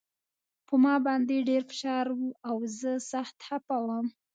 په 0.67 0.73
ما 0.83 0.95
باندې 1.05 1.45
ډېر 1.49 1.61
فشار 1.71 2.05
و 2.19 2.23
او 2.49 2.55
زه 2.79 2.91
سخت 3.11 3.37
خپه 3.47 3.77
وم 3.87 4.05